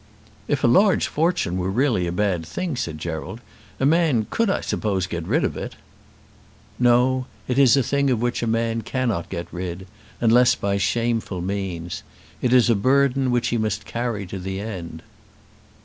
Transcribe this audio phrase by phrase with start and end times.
[0.47, 3.39] "If a large fortune were really a bad thing," said Gerald,
[3.79, 5.75] "a man could I suppose get rid of it."
[6.79, 9.85] "No; it is a thing of which a man cannot get rid,
[10.19, 12.01] unless by shameful means.
[12.41, 15.03] It is a burden which he must carry to the end."